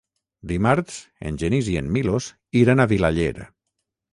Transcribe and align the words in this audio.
Dimarts 0.51 0.95
en 1.31 1.37
Genís 1.43 1.69
i 1.73 1.77
en 1.83 1.91
Milos 1.99 2.31
iran 2.63 2.85
a 2.85 2.89
Vilaller. 2.95 3.35